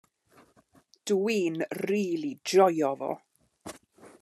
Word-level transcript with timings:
Dw 1.11 1.17
i'n 1.33 1.59
rili 1.87 2.33
joio 2.53 2.91
fo. 3.03 3.13